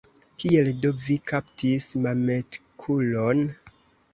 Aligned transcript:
Kiel 0.43 0.69
do 0.85 0.91
vi 1.03 1.17
kaptis 1.31 1.87
Mametkulon? 2.07 3.45